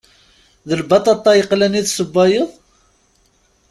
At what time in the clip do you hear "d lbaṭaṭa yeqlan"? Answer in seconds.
0.67-1.79